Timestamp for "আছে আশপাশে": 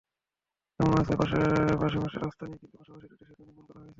1.01-2.17